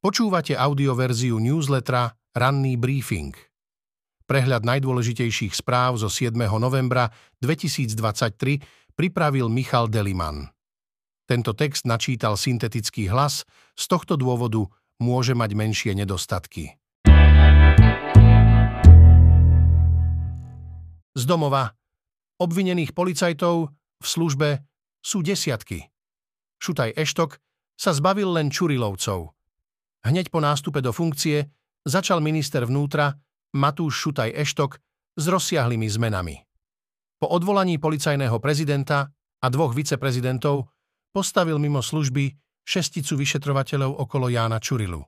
Počúvate 0.00 0.56
audioverziu 0.56 1.36
newslettera 1.36 2.16
Ranný 2.32 2.80
briefing. 2.80 3.36
Prehľad 4.24 4.64
najdôležitejších 4.64 5.52
správ 5.52 6.00
zo 6.00 6.08
7. 6.08 6.32
novembra 6.56 7.12
2023 7.44 8.96
pripravil 8.96 9.52
Michal 9.52 9.92
Deliman. 9.92 10.48
Tento 11.28 11.52
text 11.52 11.84
načítal 11.84 12.40
syntetický 12.40 13.12
hlas, 13.12 13.44
z 13.76 13.84
tohto 13.92 14.16
dôvodu 14.16 14.64
môže 15.04 15.36
mať 15.36 15.52
menšie 15.52 15.92
nedostatky. 15.92 16.80
Z 21.12 21.22
domova. 21.28 21.76
Obvinených 22.40 22.96
policajtov 22.96 23.68
v 24.00 24.06
službe 24.08 24.64
sú 25.04 25.20
desiatky. 25.20 25.92
Šutaj 26.56 26.96
Eštok 26.96 27.36
sa 27.76 27.92
zbavil 27.92 28.32
len 28.32 28.48
Čurilovcov. 28.48 29.36
Hneď 30.00 30.32
po 30.32 30.40
nástupe 30.40 30.80
do 30.80 30.96
funkcie 30.96 31.44
začal 31.84 32.24
minister 32.24 32.64
vnútra 32.64 33.12
Matúš 33.52 34.00
Šutaj 34.00 34.32
Eštok 34.32 34.80
s 35.16 35.24
rozsiahlými 35.28 35.84
zmenami. 35.92 36.40
Po 37.20 37.28
odvolaní 37.28 37.76
policajného 37.76 38.40
prezidenta 38.40 39.12
a 39.44 39.46
dvoch 39.52 39.76
viceprezidentov 39.76 40.72
postavil 41.12 41.60
mimo 41.60 41.84
služby 41.84 42.32
šesticu 42.64 43.12
vyšetrovateľov 43.20 44.00
okolo 44.00 44.32
Jána 44.32 44.56
Čurilu. 44.56 45.04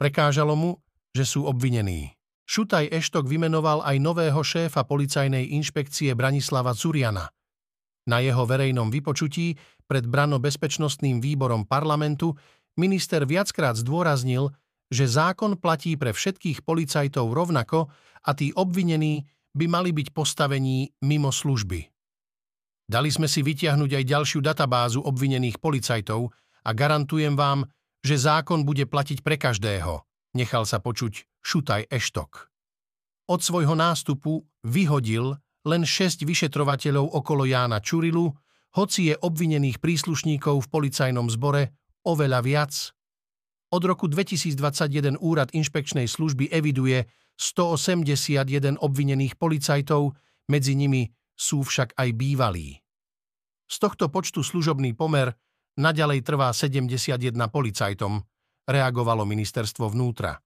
Prekážalo 0.00 0.56
mu, 0.56 0.80
že 1.12 1.28
sú 1.28 1.44
obvinení. 1.44 2.16
Šutaj 2.46 2.88
Eštok 2.94 3.28
vymenoval 3.28 3.84
aj 3.84 3.96
nového 4.00 4.40
šéfa 4.40 4.86
policajnej 4.88 5.50
inšpekcie 5.60 6.14
Branislava 6.16 6.72
Zuriana. 6.72 7.28
Na 8.06 8.22
jeho 8.22 8.46
verejnom 8.46 8.86
vypočutí 8.86 9.58
pred 9.84 10.06
Brano-bezpečnostným 10.06 11.18
výborom 11.18 11.66
parlamentu 11.66 12.38
minister 12.76 13.24
viackrát 13.24 13.76
zdôraznil, 13.76 14.52
že 14.92 15.10
zákon 15.10 15.58
platí 15.58 15.98
pre 15.98 16.14
všetkých 16.14 16.62
policajtov 16.62 17.34
rovnako 17.34 17.90
a 18.22 18.30
tí 18.36 18.54
obvinení 18.54 19.26
by 19.56 19.66
mali 19.66 19.90
byť 19.90 20.12
postavení 20.14 20.92
mimo 21.02 21.32
služby. 21.32 21.90
Dali 22.86 23.10
sme 23.10 23.26
si 23.26 23.42
vytiahnuť 23.42 23.90
aj 23.98 24.04
ďalšiu 24.06 24.38
databázu 24.44 25.02
obvinených 25.02 25.58
policajtov 25.58 26.30
a 26.62 26.70
garantujem 26.70 27.34
vám, 27.34 27.66
že 28.06 28.14
zákon 28.14 28.62
bude 28.62 28.86
platiť 28.86 29.26
pre 29.26 29.34
každého, 29.34 30.06
nechal 30.38 30.62
sa 30.62 30.78
počuť 30.78 31.26
Šutaj 31.42 31.90
Eštok. 31.90 32.46
Od 33.26 33.42
svojho 33.42 33.74
nástupu 33.74 34.46
vyhodil 34.62 35.34
len 35.66 35.82
šesť 35.82 36.22
vyšetrovateľov 36.22 37.10
okolo 37.10 37.42
Jána 37.42 37.82
Čurilu, 37.82 38.30
hoci 38.78 39.10
je 39.10 39.14
obvinených 39.18 39.82
príslušníkov 39.82 40.62
v 40.62 40.70
policajnom 40.70 41.26
zbore 41.26 41.74
oveľa 42.06 42.40
viac. 42.46 42.72
Od 43.74 43.82
roku 43.82 44.06
2021 44.06 45.18
Úrad 45.18 45.50
inšpekčnej 45.50 46.06
služby 46.06 46.54
eviduje 46.54 47.10
181 47.34 48.78
obvinených 48.78 49.34
policajtov, 49.34 50.14
medzi 50.46 50.78
nimi 50.78 51.10
sú 51.34 51.66
však 51.66 51.98
aj 51.98 52.08
bývalí. 52.14 52.78
Z 53.66 53.76
tohto 53.82 54.06
počtu 54.06 54.46
služobný 54.46 54.94
pomer 54.94 55.34
naďalej 55.76 56.24
trvá 56.24 56.54
71 56.54 57.36
policajtom, 57.50 58.22
reagovalo 58.64 59.26
ministerstvo 59.28 59.92
vnútra. 59.92 60.38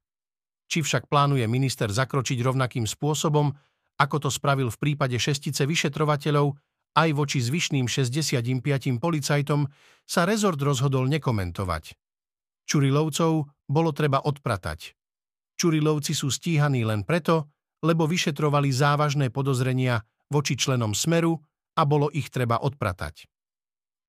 Či 0.71 0.83
však 0.83 1.07
plánuje 1.07 1.45
minister 1.47 1.93
zakročiť 1.93 2.41
rovnakým 2.43 2.89
spôsobom, 2.89 3.53
ako 4.01 4.17
to 4.17 4.31
spravil 4.33 4.73
v 4.73 4.81
prípade 4.81 5.17
šestice 5.21 5.69
vyšetrovateľov, 5.69 6.57
aj 6.97 7.09
voči 7.15 7.39
zvyšným 7.39 7.87
65 7.87 8.99
policajtom 8.99 9.67
sa 10.07 10.27
rezort 10.27 10.59
rozhodol 10.59 11.07
nekomentovať. 11.07 11.95
Čurilovcov 12.67 13.51
bolo 13.67 13.91
treba 13.95 14.23
odpratať. 14.23 14.95
Čurilovci 15.59 16.15
sú 16.15 16.31
stíhaní 16.31 16.87
len 16.87 17.05
preto, 17.05 17.51
lebo 17.85 18.07
vyšetrovali 18.07 18.71
závažné 18.73 19.31
podozrenia 19.31 20.01
voči 20.31 20.55
členom 20.57 20.95
Smeru 20.95 21.37
a 21.77 21.83
bolo 21.87 22.09
ich 22.11 22.31
treba 22.31 22.63
odpratať. 22.63 23.27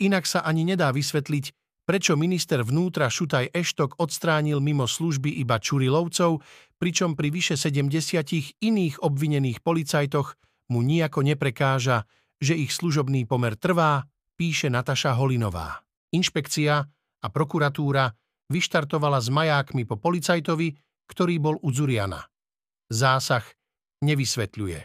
Inak 0.01 0.25
sa 0.25 0.41
ani 0.41 0.65
nedá 0.65 0.89
vysvetliť, 0.89 1.45
prečo 1.85 2.17
minister 2.17 2.65
vnútra 2.65 3.09
Šutaj 3.09 3.53
Eštok 3.53 4.01
odstránil 4.01 4.63
mimo 4.63 4.89
služby 4.89 5.29
iba 5.41 5.61
Čurilovcov, 5.61 6.41
pričom 6.81 7.13
pri 7.13 7.29
vyše 7.29 7.53
70 7.57 8.61
iných 8.61 8.95
obvinených 9.05 9.61
policajtoch 9.61 10.37
mu 10.71 10.81
nijako 10.81 11.21
neprekáža 11.21 12.07
že 12.41 12.57
ich 12.57 12.73
služobný 12.73 13.29
pomer 13.29 13.53
trvá, 13.53 14.01
píše 14.33 14.67
Nataša 14.73 15.13
Holinová. 15.13 15.85
Inšpekcia 16.11 16.75
a 17.21 17.27
prokuratúra 17.29 18.09
vyštartovala 18.49 19.21
s 19.21 19.29
majákmi 19.29 19.85
po 19.85 20.01
policajtovi, 20.01 20.73
ktorý 21.05 21.35
bol 21.37 21.55
u 21.61 21.69
Zuriana. 21.69 22.25
Zásah 22.89 23.45
nevysvetľuje. 24.03 24.79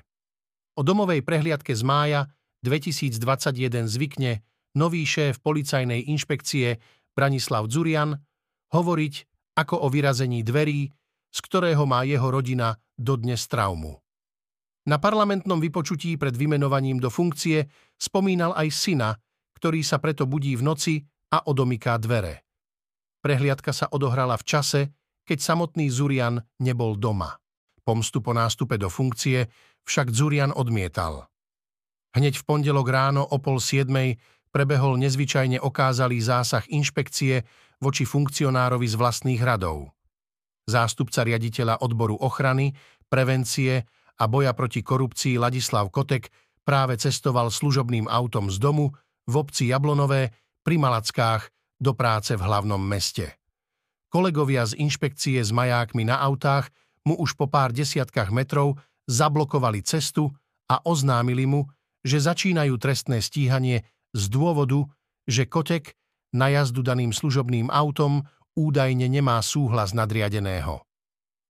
O 0.77 0.85
domovej 0.85 1.25
prehliadke 1.25 1.73
z 1.73 1.83
mája 1.83 2.21
2021 2.63 3.89
zvykne 3.89 4.45
nový 4.77 5.09
šéf 5.09 5.41
policajnej 5.41 6.13
inšpekcie 6.13 6.77
Branislav 7.17 7.65
Zurian 7.73 8.13
hovoriť 8.77 9.15
ako 9.57 9.75
o 9.83 9.89
vyrazení 9.89 10.45
dverí, 10.45 10.93
z 11.33 11.39
ktorého 11.41 11.89
má 11.89 12.05
jeho 12.05 12.29
rodina 12.29 12.77
dodnes 12.93 13.49
traumu. 13.49 14.06
Na 14.87 15.03
parlamentnom 15.03 15.59
vypočutí 15.59 16.15
pred 16.15 16.39
vymenovaním 16.39 17.03
do 17.03 17.11
funkcie 17.11 17.67
spomínal 17.99 18.55
aj 18.55 18.69
syna, 18.71 19.11
ktorý 19.59 19.83
sa 19.83 19.99
preto 19.99 20.31
budí 20.31 20.55
v 20.55 20.63
noci 20.63 20.95
a 21.35 21.43
odomyká 21.43 21.99
dvere. 21.99 22.47
Prehliadka 23.19 23.75
sa 23.75 23.91
odohrala 23.91 24.39
v 24.39 24.47
čase, 24.47 24.81
keď 25.27 25.39
samotný 25.43 25.91
Zurian 25.91 26.39
nebol 26.63 26.95
doma. 26.95 27.35
Pomstu 27.83 28.23
po 28.23 28.31
nástupe 28.31 28.79
do 28.79 28.87
funkcie 28.87 29.51
však 29.83 30.15
Zurian 30.15 30.55
odmietal. 30.55 31.27
Hneď 32.15 32.39
v 32.39 32.47
pondelok 32.47 32.87
ráno 32.87 33.27
o 33.27 33.43
pol 33.43 33.59
siedmej 33.59 34.23
prebehol 34.55 35.03
nezvyčajne 35.03 35.59
okázalý 35.59 36.23
zásah 36.23 36.63
inšpekcie 36.71 37.43
voči 37.83 38.07
funkcionárovi 38.07 38.87
z 38.87 38.95
vlastných 38.95 39.43
radov. 39.43 39.91
Zástupca 40.71 41.27
riaditeľa 41.27 41.83
odboru 41.83 42.15
ochrany, 42.19 42.71
prevencie 43.11 43.87
a 44.17 44.25
boja 44.27 44.53
proti 44.57 44.81
korupcii 44.81 45.37
Ladislav 45.37 45.93
Kotek 45.93 46.33
práve 46.65 46.97
cestoval 46.97 47.53
služobným 47.53 48.11
autom 48.11 48.51
z 48.51 48.59
domu 48.59 48.91
v 49.29 49.35
obci 49.37 49.71
Jablonové 49.71 50.35
pri 50.65 50.77
Malackách 50.81 51.53
do 51.79 51.93
práce 51.93 52.35
v 52.35 52.43
hlavnom 52.43 52.81
meste. 52.81 53.37
Kolegovia 54.09 54.65
z 54.65 54.81
inšpekcie 54.81 55.39
s 55.45 55.53
majákmi 55.53 56.09
na 56.09 56.19
autách 56.19 56.73
mu 57.05 57.15
už 57.21 57.37
po 57.37 57.47
pár 57.47 57.71
desiatkách 57.71 58.33
metrov 58.33 58.81
zablokovali 59.07 59.85
cestu 59.85 60.33
a 60.67 60.83
oznámili 60.83 61.47
mu, 61.47 61.71
že 62.03 62.19
začínajú 62.19 62.75
trestné 62.81 63.23
stíhanie 63.23 63.87
z 64.11 64.25
dôvodu, 64.33 64.87
že 65.27 65.47
Kotek 65.47 65.95
na 66.35 66.51
jazdu 66.51 66.83
daným 66.83 67.15
služobným 67.15 67.71
autom 67.71 68.27
údajne 68.57 69.07
nemá 69.07 69.39
súhlas 69.45 69.95
nadriadeného. 69.95 70.83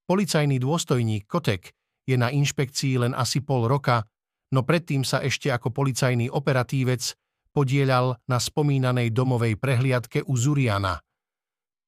Policajný 0.07 0.61
dôstojník 0.61 1.25
Kotek 1.25 1.73
je 2.07 2.17
na 2.17 2.31
inšpekcii 2.31 3.03
len 3.03 3.13
asi 3.13 3.43
pol 3.43 3.67
roka, 3.67 4.07
no 4.55 4.63
predtým 4.63 5.03
sa 5.03 5.21
ešte 5.21 5.51
ako 5.51 5.75
policajný 5.75 6.31
operatívec 6.31 7.03
podielal 7.51 8.15
na 8.31 8.39
spomínanej 8.39 9.11
domovej 9.11 9.59
prehliadke 9.59 10.23
u 10.23 10.39
Zuriana. 10.39 11.03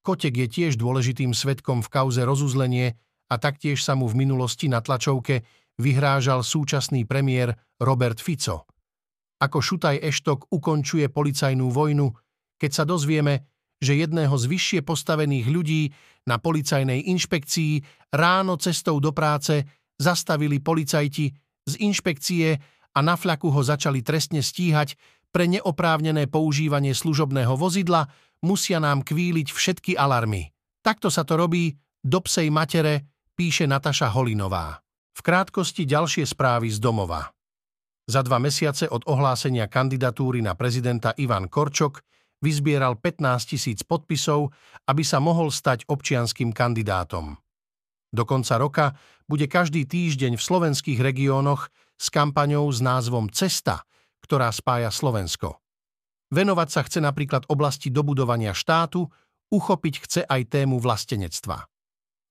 Kotek 0.02 0.34
je 0.34 0.48
tiež 0.48 0.80
dôležitým 0.80 1.36
svetkom 1.36 1.84
v 1.84 1.88
kauze 1.92 2.24
rozuzlenie 2.24 2.96
a 3.28 3.34
taktiež 3.36 3.84
sa 3.84 3.92
mu 3.92 4.08
v 4.08 4.24
minulosti 4.24 4.66
na 4.66 4.80
tlačovke 4.80 5.44
vyhrážal 5.78 6.42
súčasný 6.42 7.04
premiér 7.04 7.54
Robert 7.78 8.18
Fico. 8.18 8.66
Ako 9.38 9.62
Šutaj 9.62 10.02
Eštok 10.02 10.50
ukončuje 10.50 11.06
policajnú 11.12 11.70
vojnu, 11.70 12.10
keď 12.58 12.70
sa 12.74 12.84
dozvieme, 12.88 13.46
že 13.78 13.94
jedného 13.94 14.34
z 14.34 14.44
vyššie 14.50 14.80
postavených 14.82 15.46
ľudí 15.46 15.82
na 16.26 16.42
policajnej 16.42 17.06
inšpekcii 17.14 17.72
ráno 18.10 18.58
cestou 18.58 18.98
do 18.98 19.14
práce 19.14 19.62
zastavili 19.98 20.62
policajti 20.62 21.34
z 21.68 21.74
inšpekcie 21.82 22.56
a 22.94 22.98
na 23.04 23.18
fľaku 23.18 23.52
ho 23.52 23.60
začali 23.60 24.00
trestne 24.00 24.40
stíhať 24.40 24.96
pre 25.28 25.44
neoprávnené 25.44 26.30
používanie 26.30 26.96
služobného 26.96 27.52
vozidla, 27.58 28.08
musia 28.40 28.80
nám 28.80 29.04
kvíliť 29.04 29.52
všetky 29.52 29.92
alarmy. 29.98 30.48
Takto 30.80 31.12
sa 31.12 31.26
to 31.26 31.36
robí 31.36 31.76
do 32.00 32.18
psej 32.24 32.48
matere, 32.48 33.04
píše 33.36 33.68
Nataša 33.68 34.08
Holinová. 34.14 34.80
V 35.12 35.20
krátkosti 35.20 35.84
ďalšie 35.84 36.24
správy 36.24 36.70
z 36.70 36.78
domova. 36.78 37.28
Za 38.08 38.24
dva 38.24 38.40
mesiace 38.40 38.88
od 38.88 39.04
ohlásenia 39.04 39.68
kandidatúry 39.68 40.40
na 40.40 40.56
prezidenta 40.56 41.12
Ivan 41.20 41.52
Korčok 41.52 42.00
vyzbieral 42.40 42.96
15 42.96 43.52
tisíc 43.52 43.84
podpisov, 43.84 44.54
aby 44.88 45.02
sa 45.04 45.20
mohol 45.20 45.52
stať 45.52 45.84
občianským 45.90 46.54
kandidátom. 46.54 47.36
Do 48.08 48.24
konca 48.24 48.56
roka 48.56 48.86
bude 49.28 49.44
každý 49.44 49.84
týždeň 49.84 50.40
v 50.40 50.42
slovenských 50.42 50.98
regiónoch 50.98 51.68
s 52.00 52.06
kampaňou 52.08 52.64
s 52.72 52.80
názvom 52.80 53.28
Cesta, 53.28 53.84
ktorá 54.24 54.48
spája 54.48 54.88
Slovensko. 54.88 55.60
Venovať 56.32 56.68
sa 56.68 56.80
chce 56.84 57.00
napríklad 57.00 57.48
oblasti 57.48 57.88
dobudovania 57.88 58.52
štátu, 58.52 59.08
uchopiť 59.48 59.94
chce 60.04 60.20
aj 60.28 60.40
tému 60.52 60.76
vlastenectva. 60.76 61.64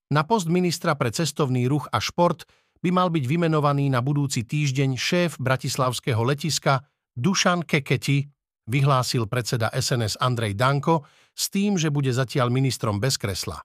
Na 0.08 0.22
post 0.24 0.48
ministra 0.48 0.94
pre 0.94 1.10
cestovný 1.12 1.68
ruch 1.68 1.90
a 1.90 1.98
šport 1.98 2.46
by 2.80 2.90
mal 2.94 3.10
byť 3.10 3.24
vymenovaný 3.26 3.90
na 3.90 3.98
budúci 4.00 4.46
týždeň 4.46 4.94
šéf 4.94 5.30
bratislavského 5.42 6.22
letiska 6.22 6.86
Dušan 7.18 7.66
Keketi, 7.66 8.30
vyhlásil 8.70 9.26
predseda 9.26 9.68
SNS 9.74 10.22
Andrej 10.22 10.54
Danko 10.54 11.02
s 11.34 11.50
tým, 11.50 11.74
že 11.74 11.90
bude 11.90 12.14
zatiaľ 12.14 12.54
ministrom 12.54 13.02
bez 13.02 13.18
kresla. 13.18 13.58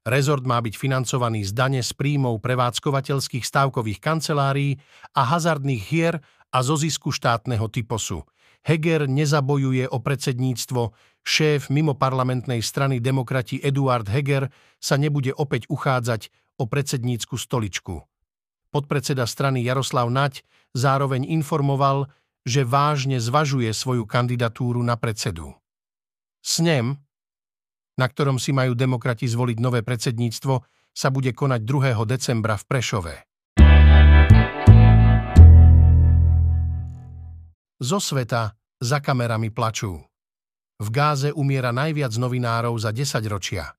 Rezort 0.00 0.48
má 0.48 0.56
byť 0.64 0.74
financovaný 0.80 1.44
z 1.44 1.52
dane 1.52 1.80
z 1.84 1.92
príjmov 1.92 2.40
prevádzkovateľských 2.40 3.44
stávkových 3.44 4.00
kancelárií 4.00 4.80
a 5.12 5.28
hazardných 5.28 5.82
hier 5.84 6.14
a 6.48 6.58
zo 6.64 6.80
zisku 6.80 7.12
štátneho 7.12 7.68
typosu. 7.68 8.24
Heger 8.64 9.08
nezabojuje 9.08 9.88
o 9.88 10.00
predsedníctvo, 10.00 10.92
šéf 11.24 11.68
mimo 11.68 11.96
parlamentnej 11.96 12.60
strany 12.64 13.00
demokrati 13.00 13.60
Eduard 13.60 14.08
Heger 14.08 14.48
sa 14.80 14.96
nebude 14.96 15.32
opäť 15.36 15.68
uchádzať 15.68 16.32
o 16.60 16.68
predsednícku 16.68 17.36
stoličku. 17.40 18.04
Podpredseda 18.72 19.24
strany 19.24 19.64
Jaroslav 19.64 20.08
Nať 20.12 20.44
zároveň 20.76 21.28
informoval, 21.28 22.08
že 22.44 22.64
vážne 22.64 23.20
zvažuje 23.20 23.68
svoju 23.72 24.04
kandidatúru 24.08 24.80
na 24.80 24.96
predsedu. 24.96 25.56
Snem, 26.40 26.96
na 28.00 28.08
ktorom 28.08 28.40
si 28.40 28.56
majú 28.56 28.72
demokrati 28.72 29.28
zvoliť 29.28 29.60
nové 29.60 29.84
predsedníctvo, 29.84 30.64
sa 30.96 31.12
bude 31.12 31.36
konať 31.36 31.60
2. 31.68 32.00
decembra 32.08 32.56
v 32.56 32.64
Prešove. 32.64 33.14
Zo 37.80 38.00
sveta 38.00 38.56
za 38.80 38.98
kamerami 39.04 39.52
plačú. 39.52 40.00
V 40.80 40.88
Gáze 40.88 41.28
umiera 41.36 41.76
najviac 41.76 42.16
novinárov 42.16 42.72
za 42.80 42.88
10 42.88 43.20
ročia. 43.28 43.76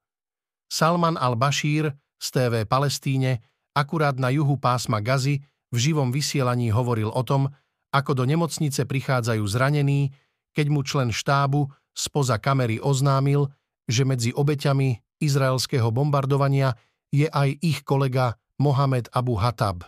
Salman 0.69 1.17
al-Bashir 1.17 1.89
z 2.21 2.27
TV 2.29 2.69
Palestíne 2.69 3.41
akurát 3.73 4.21
na 4.21 4.29
juhu 4.29 4.61
pásma 4.61 5.01
Gazy 5.01 5.41
v 5.73 5.77
živom 5.77 6.13
vysielaní 6.13 6.69
hovoril 6.69 7.09
o 7.09 7.23
tom, 7.25 7.49
ako 7.89 8.13
do 8.13 8.23
nemocnice 8.29 8.85
prichádzajú 8.85 9.43
zranení, 9.49 10.13
keď 10.53 10.65
mu 10.69 10.85
člen 10.85 11.09
štábu 11.09 11.65
spoza 11.91 12.37
kamery 12.37 12.77
oznámil, 12.79 13.49
že 13.91 14.07
medzi 14.07 14.31
obeťami 14.31 15.19
izraelského 15.21 15.91
bombardovania 15.91 16.73
je 17.11 17.27
aj 17.27 17.59
ich 17.59 17.83
kolega 17.83 18.39
Mohamed 18.57 19.11
Abu 19.11 19.35
Hatab. 19.35 19.83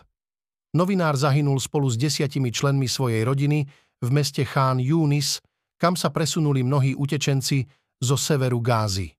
Novinár 0.76 1.16
zahynul 1.16 1.58
spolu 1.62 1.88
s 1.88 1.96
desiatimi 1.96 2.52
členmi 2.52 2.90
svojej 2.90 3.24
rodiny 3.24 3.64
v 4.02 4.08
meste 4.12 4.44
Chán 4.44 4.82
Yunis, 4.82 5.40
kam 5.80 5.96
sa 5.96 6.12
presunuli 6.12 6.60
mnohí 6.66 6.92
utečenci 6.92 7.64
zo 8.02 8.18
severu 8.18 8.60
Gázy. 8.60 9.14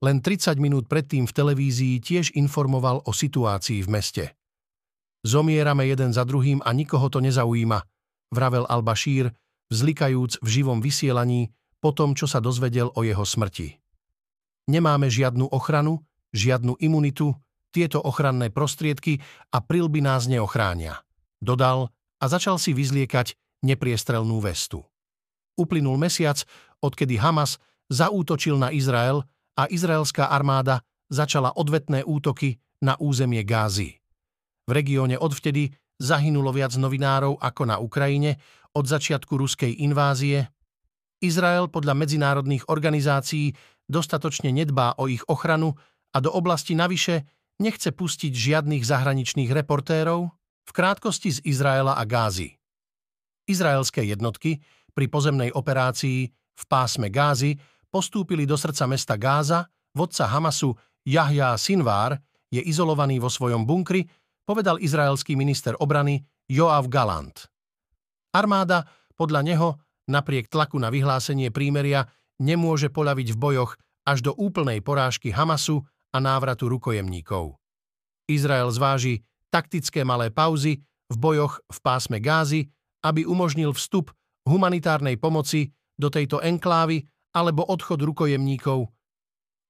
Len 0.00 0.24
30 0.24 0.56
minút 0.56 0.88
predtým 0.88 1.28
v 1.28 1.36
televízii 1.36 2.00
tiež 2.00 2.32
informoval 2.32 3.04
o 3.04 3.12
situácii 3.12 3.84
v 3.84 3.88
meste. 3.92 4.24
Zomierame 5.20 5.84
jeden 5.84 6.16
za 6.16 6.24
druhým 6.24 6.64
a 6.64 6.72
nikoho 6.72 7.12
to 7.12 7.20
nezaujíma, 7.20 7.84
vravel 8.32 8.64
al-Bashír, 8.64 9.28
vzlikajúc 9.68 10.40
v 10.40 10.48
živom 10.48 10.80
vysielaní 10.80 11.52
po 11.84 11.92
tom, 11.92 12.16
čo 12.16 12.24
sa 12.24 12.40
dozvedel 12.40 12.88
o 12.96 13.04
jeho 13.04 13.24
smrti. 13.24 13.79
Nemáme 14.68 15.08
žiadnu 15.08 15.48
ochranu, 15.48 16.02
žiadnu 16.34 16.76
imunitu, 16.82 17.32
tieto 17.70 18.02
ochranné 18.02 18.50
prostriedky 18.50 19.22
a 19.54 19.62
prilby 19.62 20.02
nás 20.02 20.26
neochránia. 20.26 21.00
Dodal 21.38 21.88
a 22.20 22.24
začal 22.26 22.58
si 22.58 22.74
vyzliekať 22.74 23.38
nepriestrelnú 23.64 24.42
vestu. 24.42 24.82
Uplynul 25.56 25.96
mesiac, 25.96 26.42
odkedy 26.82 27.16
Hamas 27.16 27.62
zaútočil 27.88 28.58
na 28.58 28.74
Izrael 28.74 29.22
a 29.54 29.68
izraelská 29.70 30.28
armáda 30.28 30.82
začala 31.10 31.52
odvetné 31.54 32.06
útoky 32.06 32.58
na 32.80 32.96
územie 32.96 33.44
Gázy. 33.44 33.98
V 34.64 34.70
regióne 34.70 35.18
odvtedy 35.18 35.74
zahynulo 36.00 36.54
viac 36.54 36.72
novinárov 36.78 37.36
ako 37.42 37.62
na 37.68 37.76
Ukrajine 37.82 38.40
od 38.72 38.86
začiatku 38.86 39.36
ruskej 39.36 39.82
invázie. 39.82 40.48
Izrael 41.20 41.68
podľa 41.68 41.92
medzinárodných 41.98 42.70
organizácií 42.72 43.52
dostatočne 43.90 44.54
nedbá 44.54 44.94
o 44.96 45.10
ich 45.10 45.26
ochranu 45.26 45.74
a 46.14 46.22
do 46.22 46.30
oblasti 46.30 46.78
navyše 46.78 47.26
nechce 47.58 47.90
pustiť 47.90 48.32
žiadnych 48.32 48.86
zahraničných 48.86 49.50
reportérov, 49.50 50.30
v 50.70 50.70
krátkosti 50.70 51.34
z 51.34 51.38
Izraela 51.42 51.98
a 51.98 52.06
Gázy. 52.06 52.54
Izraelské 53.50 54.06
jednotky 54.06 54.62
pri 54.94 55.10
pozemnej 55.10 55.50
operácii 55.50 56.30
v 56.30 56.64
pásme 56.70 57.10
Gázy 57.10 57.58
postúpili 57.90 58.46
do 58.46 58.54
srdca 58.54 58.86
mesta 58.86 59.18
Gáza, 59.18 59.66
vodca 59.90 60.30
Hamasu 60.30 60.70
Jahja 61.02 61.58
Sinvár 61.58 62.14
je 62.54 62.62
izolovaný 62.62 63.18
vo 63.18 63.26
svojom 63.26 63.66
bunkri 63.66 64.06
povedal 64.46 64.78
izraelský 64.78 65.34
minister 65.34 65.74
obrany 65.78 66.22
Joav 66.46 66.86
Galant. 66.86 67.50
Armáda 68.30 68.86
podľa 69.18 69.42
neho 69.42 69.68
napriek 70.10 70.50
tlaku 70.50 70.78
na 70.78 70.90
vyhlásenie 70.90 71.50
prímeria 71.54 72.06
nemôže 72.40 72.88
poľaviť 72.88 73.28
v 73.36 73.38
bojoch 73.38 73.76
až 74.08 74.24
do 74.24 74.32
úplnej 74.34 74.80
porážky 74.80 75.30
Hamasu 75.30 75.84
a 76.10 76.18
návratu 76.18 76.66
rukojemníkov. 76.66 77.54
Izrael 78.26 78.72
zváži 78.72 79.22
taktické 79.52 80.02
malé 80.02 80.32
pauzy 80.32 80.80
v 81.10 81.16
bojoch 81.18 81.60
v 81.68 81.78
pásme 81.84 82.18
Gázy, 82.18 82.70
aby 83.04 83.28
umožnil 83.28 83.76
vstup 83.76 84.10
humanitárnej 84.48 85.20
pomoci 85.20 85.70
do 86.00 86.08
tejto 86.08 86.40
enklávy 86.40 87.04
alebo 87.36 87.62
odchod 87.68 88.02
rukojemníkov, 88.02 88.88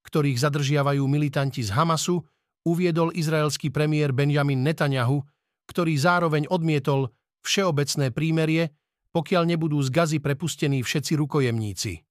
ktorých 0.06 0.38
zadržiavajú 0.40 1.02
militanti 1.05 1.61
z 1.61 1.75
Hamasu 1.75 2.22
uviedol 2.64 3.12
izraelský 3.17 3.72
premiér 3.72 4.12
Benjamin 4.12 4.61
Netanyahu, 4.61 5.25
ktorý 5.69 5.96
zároveň 5.96 6.49
odmietol 6.49 7.12
všeobecné 7.44 8.12
prímerie, 8.12 8.72
pokiaľ 9.11 9.43
nebudú 9.49 9.81
z 9.81 9.88
Gazy 9.90 10.19
prepustení 10.22 10.84
všetci 10.84 11.17
rukojemníci. 11.19 12.10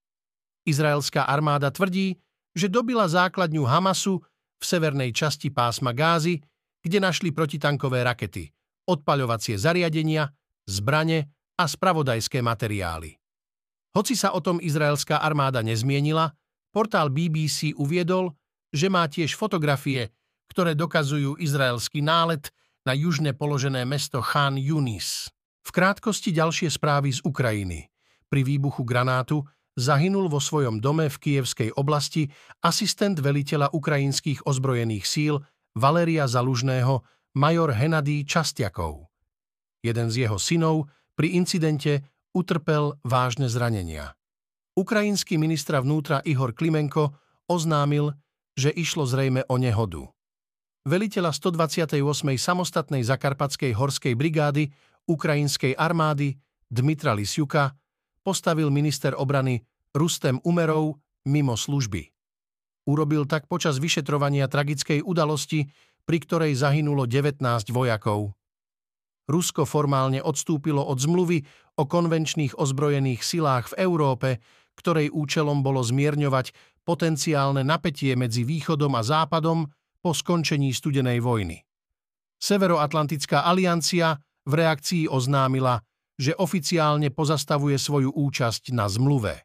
Izraelská 0.69 1.25
armáda 1.25 1.73
tvrdí, 1.73 2.15
že 2.53 2.69
dobila 2.69 3.09
základňu 3.09 3.65
Hamasu 3.65 4.21
v 4.59 4.63
severnej 4.63 5.09
časti 5.11 5.49
pásma 5.49 5.91
Gázy, 5.91 6.39
kde 6.79 7.01
našli 7.01 7.33
protitankové 7.33 8.05
rakety, 8.05 8.49
odpaľovacie 8.87 9.57
zariadenia, 9.57 10.29
zbrane 10.69 11.27
a 11.59 11.65
spravodajské 11.67 12.39
materiály. 12.39 13.17
Hoci 13.97 14.13
sa 14.13 14.31
o 14.37 14.39
tom 14.39 14.61
izraelská 14.61 15.19
armáda 15.19 15.65
nezmienila, 15.65 16.31
portál 16.69 17.09
BBC 17.09 17.73
uviedol, 17.75 18.37
že 18.69 18.87
má 18.87 19.09
tiež 19.09 19.33
fotografie 19.33 20.13
ktoré 20.49 20.73
dokazujú 20.73 21.37
izraelský 21.37 22.01
nálet 22.01 22.49
na 22.83 22.97
južne 22.97 23.37
položené 23.37 23.85
mesto 23.85 24.19
Khan 24.19 24.57
Yunis. 24.57 25.29
V 25.61 25.69
krátkosti 25.69 26.33
ďalšie 26.33 26.73
správy 26.73 27.13
z 27.13 27.21
Ukrajiny. 27.21 27.85
Pri 28.25 28.41
výbuchu 28.41 28.81
granátu 28.81 29.45
zahynul 29.77 30.31
vo 30.31 30.41
svojom 30.41 30.81
dome 30.81 31.11
v 31.11 31.17
kievskej 31.17 31.75
oblasti 31.77 32.31
asistent 32.63 33.19
veliteľa 33.19 33.73
ukrajinských 33.75 34.47
ozbrojených 34.47 35.05
síl 35.05 35.41
Valeria 35.77 36.25
Zalužného, 36.25 37.05
major 37.37 37.75
Henadý 37.75 38.25
Častiakov. 38.25 39.09
Jeden 39.85 40.09
z 40.09 40.25
jeho 40.27 40.41
synov 40.41 40.89
pri 41.13 41.37
incidente 41.37 42.05
utrpel 42.33 42.97
vážne 43.05 43.51
zranenia. 43.51 44.17
Ukrajinský 44.73 45.35
ministra 45.35 45.83
vnútra 45.83 46.23
Ihor 46.23 46.55
Klimenko 46.55 47.13
oznámil, 47.51 48.15
že 48.55 48.71
išlo 48.71 49.03
zrejme 49.03 49.43
o 49.47 49.55
nehodu 49.59 50.07
veliteľa 50.89 51.35
128. 51.35 52.01
samostatnej 52.39 53.05
zakarpatskej 53.05 53.77
horskej 53.77 54.13
brigády 54.17 54.73
ukrajinskej 55.05 55.77
armády 55.77 56.33
Dmitra 56.65 57.13
Lisjuka 57.13 57.77
postavil 58.29 58.69
minister 58.69 59.17
obrany 59.17 59.65
Rustem 59.89 60.37
Umerov 60.45 61.01
mimo 61.25 61.57
služby. 61.57 62.13
Urobil 62.85 63.25
tak 63.25 63.49
počas 63.49 63.81
vyšetrovania 63.81 64.45
tragickej 64.45 65.01
udalosti, 65.01 65.65
pri 66.05 66.17
ktorej 66.21 66.53
zahynulo 66.53 67.09
19 67.09 67.41
vojakov. 67.73 68.37
Rusko 69.25 69.65
formálne 69.65 70.21
odstúpilo 70.21 70.85
od 70.85 71.01
zmluvy 71.01 71.41
o 71.81 71.89
konvenčných 71.89 72.53
ozbrojených 72.53 73.25
silách 73.25 73.73
v 73.73 73.89
Európe, 73.89 74.37
ktorej 74.77 75.09
účelom 75.09 75.65
bolo 75.65 75.81
zmierňovať 75.81 76.53
potenciálne 76.85 77.65
napätie 77.65 78.13
medzi 78.13 78.45
východom 78.45 78.93
a 78.93 79.01
západom 79.01 79.65
po 80.05 80.13
skončení 80.13 80.69
studenej 80.69 81.17
vojny. 81.17 81.65
Severoatlantická 82.37 83.41
aliancia 83.41 84.21
v 84.45 84.53
reakcii 84.53 85.09
oznámila, 85.09 85.81
že 86.19 86.35
oficiálne 86.35 87.07
pozastavuje 87.15 87.79
svoju 87.79 88.11
účasť 88.11 88.75
na 88.75 88.91
zmluve. 88.91 89.39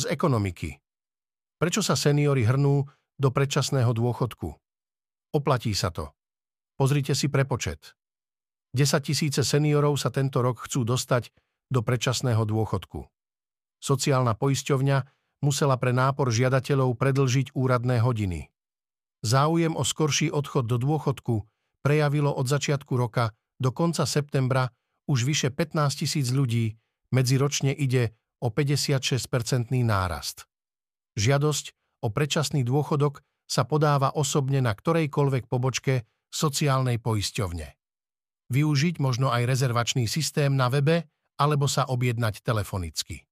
Z 0.00 0.04
ekonomiky. 0.08 0.80
Prečo 1.60 1.84
sa 1.84 1.92
seniory 1.92 2.48
hrnú 2.48 2.88
do 3.20 3.28
predčasného 3.28 3.92
dôchodku? 3.92 4.48
Oplatí 5.36 5.76
sa 5.76 5.92
to. 5.92 6.16
Pozrite 6.80 7.12
si 7.12 7.28
prepočet. 7.28 7.92
10 8.72 9.00
tisíce 9.04 9.40
seniorov 9.44 10.00
sa 10.00 10.08
tento 10.08 10.40
rok 10.40 10.64
chcú 10.64 10.84
dostať 10.88 11.32
do 11.68 11.80
predčasného 11.84 12.44
dôchodku. 12.44 13.08
Sociálna 13.80 14.36
poisťovňa 14.36 14.98
musela 15.44 15.76
pre 15.76 15.92
nápor 15.92 16.32
žiadateľov 16.32 16.96
predlžiť 16.96 17.52
úradné 17.52 18.00
hodiny. 18.00 18.48
Záujem 19.24 19.76
o 19.76 19.84
skorší 19.84 20.32
odchod 20.32 20.68
do 20.68 20.76
dôchodku 20.80 21.44
prejavilo 21.86 22.34
od 22.34 22.50
začiatku 22.50 22.98
roka 22.98 23.30
do 23.62 23.70
konca 23.70 24.02
septembra 24.02 24.66
už 25.06 25.22
vyše 25.22 25.54
15 25.54 26.02
tisíc 26.02 26.34
ľudí, 26.34 26.74
medziročne 27.14 27.70
ide 27.70 28.18
o 28.42 28.50
56-percentný 28.50 29.86
nárast. 29.86 30.50
Žiadosť 31.14 31.64
o 32.02 32.10
predčasný 32.10 32.66
dôchodok 32.66 33.22
sa 33.46 33.62
podáva 33.62 34.18
osobne 34.18 34.58
na 34.58 34.74
ktorejkoľvek 34.74 35.46
pobočke 35.46 36.02
sociálnej 36.26 36.98
poisťovne. 36.98 37.78
Využiť 38.50 38.98
možno 38.98 39.30
aj 39.30 39.46
rezervačný 39.46 40.10
systém 40.10 40.58
na 40.58 40.66
webe 40.66 41.06
alebo 41.38 41.70
sa 41.70 41.86
objednať 41.86 42.42
telefonicky. 42.42 43.22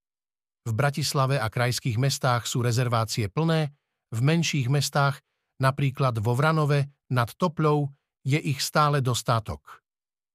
V 0.64 0.72
Bratislave 0.72 1.42
a 1.42 1.50
krajských 1.50 1.98
mestách 1.98 2.46
sú 2.46 2.62
rezervácie 2.62 3.26
plné, 3.26 3.74
v 4.14 4.20
menších 4.22 4.70
mestách, 4.70 5.18
napríklad 5.58 6.22
vo 6.22 6.38
Vranove 6.38 6.94
nad 7.10 7.28
Topľou, 7.34 7.90
je 8.24 8.40
ich 8.40 8.58
stále 8.64 9.04
dostatok. 9.04 9.84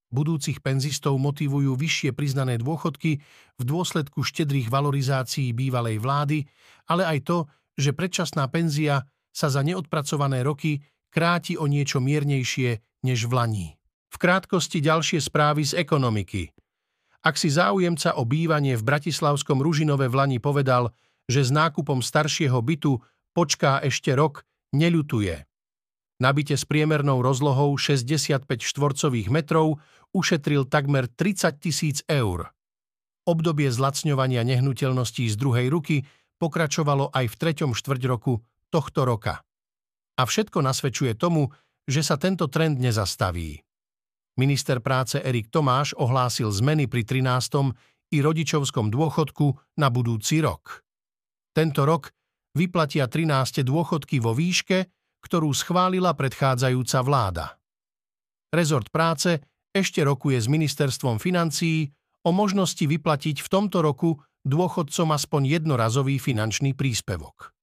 Budúcich 0.09 0.65
penzistov 0.65 1.21
motivujú 1.21 1.77
vyššie 1.77 2.17
priznané 2.17 2.57
dôchodky 2.57 3.21
v 3.57 3.63
dôsledku 3.65 4.25
štedrých 4.25 4.69
valorizácií 4.73 5.53
bývalej 5.53 6.01
vlády, 6.01 6.49
ale 6.89 7.05
aj 7.05 7.19
to, 7.29 7.37
že 7.77 7.93
predčasná 7.93 8.49
penzia 8.49 9.05
sa 9.29 9.53
za 9.53 9.61
neodpracované 9.61 10.41
roky 10.41 10.81
kráti 11.13 11.57
o 11.57 11.69
niečo 11.69 12.01
miernejšie 12.01 12.81
než 13.05 13.29
v 13.29 13.33
Lani. 13.37 13.67
V 14.09 14.17
krátkosti 14.17 14.81
ďalšie 14.81 15.21
správy 15.21 15.69
z 15.69 15.77
ekonomiky. 15.77 16.49
Ak 17.21 17.37
si 17.37 17.53
záujemca 17.53 18.17
o 18.17 18.25
bývanie 18.25 18.73
v 18.79 18.85
bratislavskom 18.85 19.61
Ružinove 19.61 20.09
v 20.09 20.17
Lani 20.17 20.39
povedal, 20.41 20.89
že 21.29 21.45
s 21.45 21.53
nákupom 21.53 22.01
staršieho 22.01 22.57
bytu 22.65 22.97
počká 23.37 23.77
ešte 23.85 24.17
rok, 24.17 24.41
neľutuje. 24.73 25.48
Nabite 26.19 26.59
s 26.59 26.67
priemernou 26.67 27.23
rozlohou 27.23 27.79
65 27.79 28.43
štvorcových 28.59 29.31
metrov 29.31 29.79
ušetril 30.11 30.67
takmer 30.67 31.07
30 31.07 31.63
tisíc 31.63 32.03
eur. 32.11 32.51
Obdobie 33.23 33.71
zlacňovania 33.71 34.43
nehnuteľností 34.43 35.31
z 35.31 35.35
druhej 35.39 35.71
ruky 35.71 36.03
pokračovalo 36.43 37.15
aj 37.15 37.25
v 37.31 37.35
treťom 37.39 37.71
štvrť 37.71 38.01
roku 38.11 38.43
tohto 38.67 39.07
roka. 39.07 39.47
A 40.19 40.27
všetko 40.27 40.59
nasvedčuje 40.59 41.15
tomu, 41.15 41.55
že 41.87 42.03
sa 42.03 42.19
tento 42.19 42.51
trend 42.51 42.83
nezastaví. 42.83 43.63
Minister 44.35 44.83
práce 44.83 45.23
Erik 45.23 45.47
Tomáš 45.47 45.95
ohlásil 45.95 46.51
zmeny 46.51 46.91
pri 46.91 47.07
13. 47.07 47.75
i 48.11 48.17
rodičovskom 48.19 48.91
dôchodku 48.91 49.55
na 49.79 49.87
budúci 49.87 50.43
rok. 50.43 50.83
Tento 51.55 51.87
rok 51.87 52.11
vyplatia 52.55 53.07
13. 53.07 53.63
dôchodky 53.63 54.19
vo 54.19 54.35
výške, 54.35 54.98
ktorú 55.23 55.51
schválila 55.51 56.15
predchádzajúca 56.15 56.99
vláda. 57.03 57.45
Rezort 58.49 58.89
práce 58.89 59.43
ešte 59.69 60.01
rokuje 60.01 60.41
s 60.41 60.47
ministerstvom 60.49 61.21
financií 61.21 61.91
o 62.25 62.33
možnosti 62.33 62.81
vyplatiť 62.81 63.45
v 63.45 63.47
tomto 63.47 63.85
roku 63.85 64.17
dôchodcom 64.43 65.13
aspoň 65.13 65.59
jednorazový 65.61 66.17
finančný 66.17 66.73
príspevok. 66.73 67.53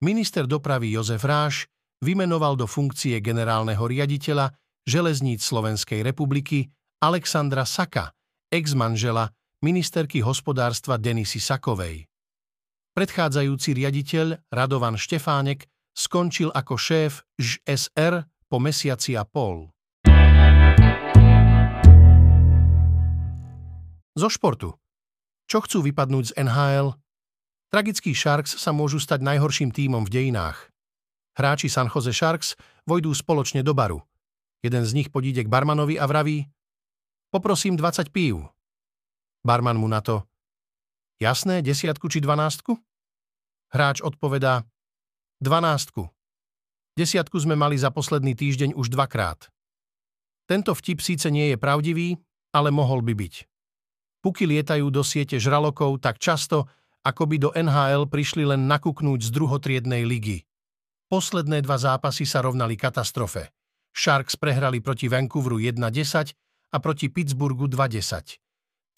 Minister 0.00 0.46
dopravy 0.46 0.94
Jozef 0.94 1.26
Ráš 1.26 1.66
vymenoval 2.00 2.54
do 2.54 2.70
funkcie 2.70 3.18
generálneho 3.18 3.82
riaditeľa 3.82 4.54
železníc 4.86 5.42
Slovenskej 5.42 6.06
republiky 6.06 6.70
Alexandra 7.02 7.66
Saka, 7.66 8.14
ex-manžela 8.48 9.28
ministerky 9.60 10.22
hospodárstva 10.22 10.96
Denisy 10.96 11.42
Sakovej. 11.42 12.06
Predchádzajúci 12.94 13.74
riaditeľ 13.78 14.50
Radovan 14.50 14.98
Štefánek 14.98 15.66
skončil 15.98 16.54
ako 16.54 16.78
šéf 16.78 17.26
ŽSR 17.42 18.22
po 18.46 18.62
mesiaci 18.62 19.18
a 19.18 19.26
pol. 19.26 19.74
Zo 24.14 24.30
športu. 24.30 24.78
Čo 25.50 25.66
chcú 25.66 25.82
vypadnúť 25.90 26.30
z 26.30 26.36
NHL? 26.46 26.94
Tragickí 27.74 28.14
Sharks 28.14 28.54
sa 28.54 28.70
môžu 28.70 29.02
stať 29.02 29.26
najhorším 29.26 29.74
tímom 29.74 30.06
v 30.06 30.12
dejinách. 30.14 30.70
Hráči 31.34 31.66
San 31.66 31.90
Jose 31.90 32.14
Sharks 32.14 32.54
vojdú 32.86 33.10
spoločne 33.14 33.66
do 33.66 33.74
baru. 33.74 34.02
Jeden 34.62 34.82
z 34.86 34.94
nich 34.94 35.10
podíde 35.10 35.46
k 35.46 35.50
barmanovi 35.50 35.98
a 35.98 36.06
vraví 36.06 36.46
Poprosím 37.28 37.76
20 37.76 38.08
pív. 38.10 38.42
Barman 39.44 39.78
mu 39.78 39.86
na 39.86 40.00
to 40.00 40.24
Jasné, 41.18 41.66
desiatku 41.66 42.06
či 42.06 42.22
dvanástku? 42.22 42.78
Hráč 43.74 44.00
odpovedá 44.00 44.62
Dvanástku. 45.38 46.10
Desiatku 46.98 47.38
sme 47.38 47.54
mali 47.54 47.78
za 47.78 47.94
posledný 47.94 48.34
týždeň 48.34 48.74
už 48.74 48.90
dvakrát. 48.90 49.46
Tento 50.50 50.74
vtip 50.74 50.98
síce 50.98 51.30
nie 51.30 51.54
je 51.54 51.56
pravdivý, 51.56 52.18
ale 52.50 52.74
mohol 52.74 53.06
by 53.06 53.14
byť. 53.14 53.46
Puky 54.18 54.50
lietajú 54.50 54.90
do 54.90 55.06
siete 55.06 55.38
žralokov 55.38 56.02
tak 56.02 56.18
často, 56.18 56.66
ako 57.06 57.22
by 57.30 57.36
do 57.38 57.50
NHL 57.54 58.10
prišli 58.10 58.50
len 58.50 58.66
nakúknúť 58.66 59.30
z 59.30 59.30
druhotriednej 59.30 60.02
ligy. 60.02 60.42
Posledné 61.06 61.62
dva 61.62 61.78
zápasy 61.78 62.26
sa 62.26 62.42
rovnali 62.42 62.74
katastrofe. 62.74 63.54
Sharks 63.94 64.34
prehrali 64.34 64.82
proti 64.82 65.06
Vancouveru 65.06 65.62
1-10 65.62 66.34
a 66.74 66.76
proti 66.82 67.14
Pittsburghu 67.14 67.70
2-10. 67.70 68.42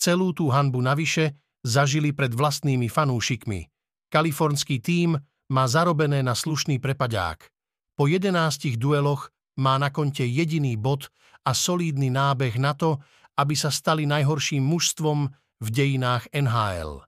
Celú 0.01 0.33
tú 0.33 0.49
hanbu 0.49 0.81
navyše 0.81 1.37
zažili 1.61 2.17
pred 2.17 2.33
vlastnými 2.33 2.89
fanúšikmi. 2.89 3.69
Kalifornský 4.09 4.81
tím 4.81 5.21
má 5.51 5.67
zarobené 5.67 6.23
na 6.23 6.39
slušný 6.39 6.79
prepadák. 6.79 7.51
Po 7.99 8.07
11 8.07 8.79
dueloch 8.79 9.35
má 9.59 9.77
na 9.77 9.91
konte 9.91 10.23
jediný 10.23 10.79
bod 10.79 11.11
a 11.45 11.53
solídny 11.53 12.09
nábeh 12.09 12.55
na 12.57 12.73
to, 12.73 13.03
aby 13.35 13.59
sa 13.59 13.69
stali 13.69 14.07
najhorším 14.07 14.63
mužstvom 14.63 15.27
v 15.61 15.69
dejinách 15.69 16.31
NHL. 16.31 17.03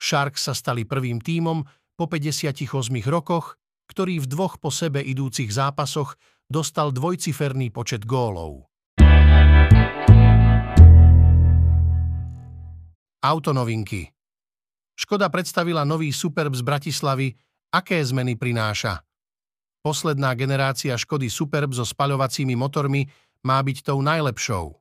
Sharks 0.00 0.48
sa 0.48 0.54
stali 0.56 0.86
prvým 0.86 1.20
tímom 1.20 1.66
po 1.98 2.08
58 2.08 2.64
rokoch, 3.10 3.60
ktorý 3.90 4.22
v 4.22 4.26
dvoch 4.30 4.56
po 4.62 4.72
sebe 4.72 5.02
idúcich 5.02 5.50
zápasoch 5.52 6.16
dostal 6.48 6.94
dvojciferný 6.94 7.68
počet 7.74 8.06
gólov. 8.06 8.70
Autonovinky 13.20 14.08
Škoda 14.96 15.28
predstavila 15.28 15.84
nový 15.84 16.12
Superb 16.12 16.56
z 16.56 16.64
Bratislavy, 16.64 17.36
aké 17.70 18.02
zmeny 18.02 18.34
prináša. 18.36 19.02
Posledná 19.80 20.36
generácia 20.36 20.92
Škody 20.98 21.32
Superb 21.32 21.72
so 21.72 21.88
spaľovacími 21.88 22.52
motormi 22.52 23.08
má 23.48 23.56
byť 23.64 23.88
tou 23.88 24.04
najlepšou. 24.04 24.76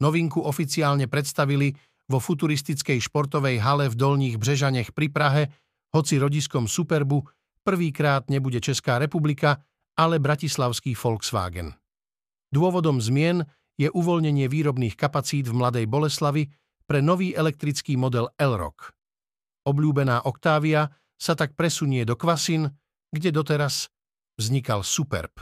Novinku 0.00 0.40
oficiálne 0.40 1.04
predstavili 1.06 1.76
vo 2.08 2.18
futuristickej 2.18 3.04
športovej 3.04 3.60
hale 3.60 3.92
v 3.92 3.94
Dolních 3.94 4.36
Brežanech 4.40 4.96
pri 4.96 5.12
Prahe, 5.12 5.42
hoci 5.92 6.16
rodiskom 6.16 6.64
Superbu 6.64 7.20
prvýkrát 7.64 8.28
nebude 8.32 8.60
Česká 8.60 8.96
republika, 8.96 9.60
ale 9.94 10.18
bratislavský 10.18 10.96
Volkswagen. 10.96 11.72
Dôvodom 12.50 12.98
zmien 12.98 13.44
je 13.74 13.90
uvoľnenie 13.90 14.46
výrobných 14.46 14.94
kapacít 14.94 15.50
v 15.50 15.58
Mladej 15.58 15.86
Boleslavi 15.90 16.50
pre 16.84 17.00
nový 17.00 17.34
elektrický 17.34 17.96
model 17.96 18.30
Elrock. 18.38 18.92
Obľúbená 19.64 20.28
Octavia 20.28 20.86
sa 21.24 21.32
tak 21.32 21.56
presunie 21.56 22.04
do 22.04 22.20
Kvasin, 22.20 22.68
kde 23.08 23.32
doteraz 23.32 23.88
vznikal 24.36 24.84
Superb. 24.84 25.40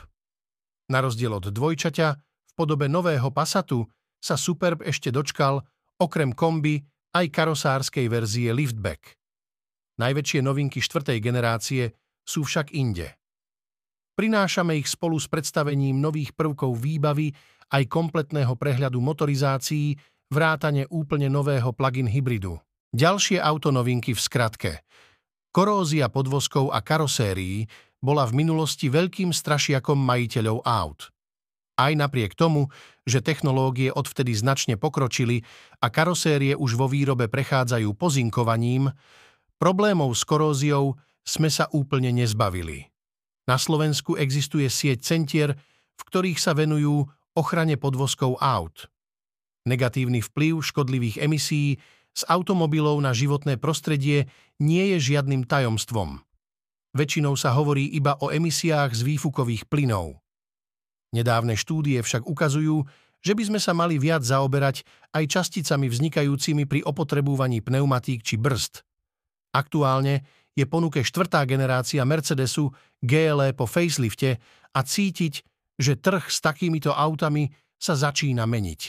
Na 0.87 1.03
rozdiel 1.03 1.35
od 1.35 1.51
dvojčaťa, 1.51 2.09
v 2.23 2.53
podobe 2.55 2.87
nového 2.87 3.35
Passatu 3.35 3.91
sa 4.23 4.39
Superb 4.39 4.87
ešte 4.87 5.11
dočkal, 5.11 5.59
okrem 5.99 6.31
komby, 6.31 6.87
aj 7.19 7.27
karosárskej 7.35 8.07
verzie 8.07 8.55
Liftback. 8.55 9.19
Najväčšie 9.99 10.41
novinky 10.41 10.79
štvrtej 10.79 11.19
generácie 11.19 11.91
sú 12.23 12.47
však 12.47 12.71
inde. 12.73 13.19
Prinášame 14.15 14.79
ich 14.79 14.87
spolu 14.87 15.19
s 15.19 15.27
predstavením 15.27 15.99
nových 15.99 16.31
prvkov 16.37 16.79
výbavy 16.79 17.35
aj 17.73 17.89
kompletného 17.89 18.55
prehľadu 18.55 19.01
motorizácií, 19.01 19.97
vrátane 20.29 20.87
úplne 20.93 21.33
nového 21.33 21.73
plug-in 21.73 22.09
hybridu. 22.09 22.61
Ďalšie 22.93 23.41
autonovinky 23.41 24.13
v 24.13 24.21
skratke. 24.21 24.71
Korózia 25.53 26.09
podvozkov 26.09 26.73
a 26.73 26.81
karosérií 26.81 27.69
bola 28.01 28.25
v 28.25 28.41
minulosti 28.41 28.89
veľkým 28.89 29.37
strašiakom 29.37 30.01
majiteľov 30.01 30.65
aut. 30.65 31.13
Aj 31.77 31.93
napriek 31.93 32.33
tomu, 32.33 32.73
že 33.05 33.21
technológie 33.21 33.93
odvtedy 33.93 34.33
značne 34.33 34.81
pokročili 34.81 35.45
a 35.85 35.93
karosérie 35.93 36.57
už 36.57 36.81
vo 36.81 36.89
výrobe 36.89 37.29
prechádzajú 37.29 37.93
pozinkovaním, 37.93 38.97
problémov 39.61 40.17
s 40.17 40.25
koróziou 40.25 40.97
sme 41.21 41.53
sa 41.53 41.69
úplne 41.77 42.17
nezbavili. 42.17 42.89
Na 43.45 43.61
Slovensku 43.61 44.17
existuje 44.17 44.73
sieť 44.73 45.05
centier, 45.05 45.53
v 46.01 46.03
ktorých 46.09 46.41
sa 46.41 46.57
venujú 46.57 47.05
ochrane 47.37 47.77
podvozkov 47.77 48.41
aut. 48.41 48.89
Negatívny 49.69 50.25
vplyv 50.25 50.65
škodlivých 50.65 51.21
emisí 51.21 51.77
z 52.13 52.23
automobilov 52.29 53.01
na 53.01 53.17
životné 53.17 53.57
prostredie 53.57 54.29
nie 54.61 54.95
je 54.97 55.13
žiadnym 55.13 55.49
tajomstvom. 55.49 56.21
Väčšinou 56.93 57.35
sa 57.41 57.57
hovorí 57.57 57.89
iba 57.89 58.21
o 58.21 58.29
emisiách 58.29 58.93
z 58.93 59.01
výfukových 59.09 59.65
plynov. 59.65 60.21
Nedávne 61.13 61.57
štúdie 61.57 62.01
však 62.05 62.29
ukazujú, 62.29 62.85
že 63.23 63.33
by 63.33 63.43
sme 63.49 63.61
sa 63.63 63.73
mali 63.73 63.97
viac 63.97 64.27
zaoberať 64.27 64.85
aj 65.15 65.25
časticami 65.29 65.89
vznikajúcimi 65.89 66.69
pri 66.69 66.85
opotrebúvaní 66.85 67.65
pneumatík 67.65 68.21
či 68.21 68.37
brzd. 68.37 68.85
Aktuálne 69.57 70.25
je 70.53 70.69
ponuke 70.69 71.01
štvrtá 71.01 71.45
generácia 71.49 72.05
Mercedesu 72.05 72.73
GLE 73.01 73.57
po 73.57 73.65
facelifte 73.65 74.37
a 74.77 74.81
cítiť, 74.85 75.35
že 75.81 75.97
trh 75.97 76.29
s 76.29 76.45
takýmito 76.45 76.93
autami 76.93 77.49
sa 77.81 77.97
začína 77.97 78.45
meniť. 78.45 78.83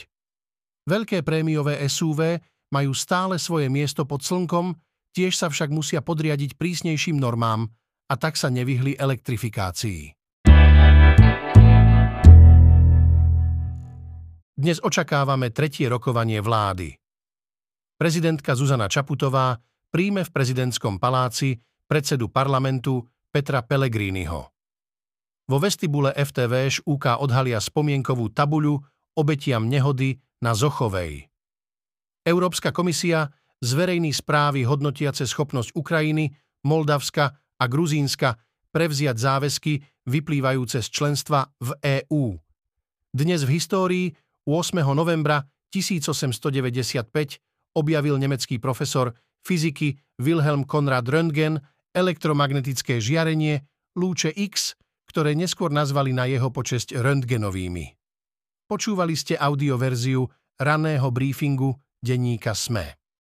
Veľké 0.84 1.24
prémiové 1.24 1.80
SUV 1.88 2.36
majú 2.72 2.92
stále 2.96 3.36
svoje 3.36 3.68
miesto 3.68 4.06
pod 4.08 4.22
slnkom, 4.22 4.76
tiež 5.12 5.36
sa 5.36 5.50
však 5.50 5.68
musia 5.72 6.00
podriadiť 6.00 6.56
prísnejším 6.56 7.18
normám 7.18 7.68
a 8.08 8.14
tak 8.14 8.36
sa 8.36 8.52
nevyhli 8.52 8.96
elektrifikácii. 8.96 10.12
Dnes 14.54 14.78
očakávame 14.78 15.50
tretie 15.50 15.90
rokovanie 15.90 16.38
vlády. 16.38 16.94
Prezidentka 17.98 18.54
Zuzana 18.54 18.86
Čaputová 18.86 19.58
príjme 19.90 20.22
v 20.22 20.30
prezidentskom 20.30 21.02
paláci 21.02 21.58
predsedu 21.90 22.30
parlamentu 22.30 23.02
Petra 23.34 23.66
Pellegriniho. 23.66 24.54
Vo 25.44 25.58
vestibule 25.58 26.14
FTVŠ 26.14 26.86
UK 26.86 27.18
odhalia 27.18 27.58
spomienkovú 27.58 28.30
tabuľu 28.30 28.78
obetiam 29.18 29.66
nehody 29.66 30.22
na 30.38 30.54
Zochovej. 30.54 31.33
Európska 32.24 32.72
komisia 32.72 33.28
zverejní 33.60 34.16
správy 34.16 34.64
hodnotiace 34.64 35.28
schopnosť 35.28 35.76
Ukrajiny, 35.76 36.32
Moldavska 36.64 37.36
a 37.36 37.64
Gruzínska 37.68 38.40
prevziať 38.72 39.16
záväzky 39.20 39.84
vyplývajúce 40.08 40.80
z 40.80 40.88
členstva 40.88 41.52
v 41.60 41.76
EÚ. 41.84 42.40
Dnes 43.12 43.44
v 43.44 43.50
histórii 43.60 44.06
8. 44.48 44.80
novembra 44.96 45.44
1895 45.68 47.12
objavil 47.76 48.16
nemecký 48.16 48.56
profesor 48.56 49.12
fyziky 49.44 50.00
Wilhelm 50.16 50.64
Konrad 50.64 51.04
Röntgen 51.04 51.60
elektromagnetické 51.92 53.04
žiarenie 53.04 53.68
lúče 53.94 54.32
X, 54.32 54.74
ktoré 55.06 55.36
neskôr 55.36 55.68
nazvali 55.68 56.16
na 56.16 56.24
jeho 56.24 56.48
počesť 56.48 56.96
Röntgenovými. 56.96 57.94
Počúvali 58.64 59.12
ste 59.14 59.36
audioverziu 59.36 60.26
raného 60.56 61.08
briefingu 61.12 61.83
denníka 62.04 62.54
SME. 62.54 63.03